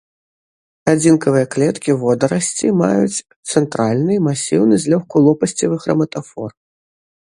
[0.93, 3.23] Адзінкавыя клеткі водарасці маюць
[3.55, 6.51] цэнтральны, масіўны, злёгку лопасцевы храматафор.